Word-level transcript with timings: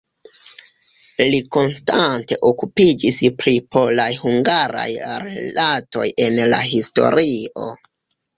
Li 1.33 1.41
konstante 1.55 2.37
okupiĝis 2.49 3.19
pri 3.43 3.53
polaj-hungaraj 3.75 4.87
rilatoj 5.27 6.09
en 6.27 6.41
la 6.55 6.65
historio. 6.73 7.71